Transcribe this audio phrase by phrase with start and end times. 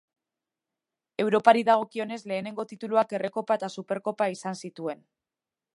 [1.23, 5.07] Europari dagokionez lehenengo tituluak Errekopa eta Superkopa izan zituen.